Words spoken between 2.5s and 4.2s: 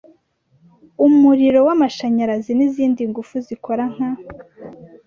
n izindi ngufu zikora nka